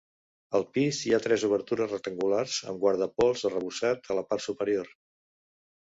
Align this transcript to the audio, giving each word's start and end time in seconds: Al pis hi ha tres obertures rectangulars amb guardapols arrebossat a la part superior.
Al 0.59 0.63
pis 0.77 1.01
hi 1.07 1.11
ha 1.13 1.19
tres 1.25 1.43
obertures 1.49 1.93
rectangulars 1.93 2.57
amb 2.71 2.81
guardapols 2.85 3.47
arrebossat 3.51 4.11
a 4.15 4.19
la 4.21 4.25
part 4.33 4.47
superior. 4.51 4.91